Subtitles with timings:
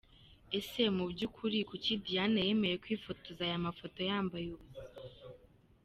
[0.59, 4.89] Ese mubyukuri kuki Diane yemeye kwifotoza aya mafoto yambaye ubusa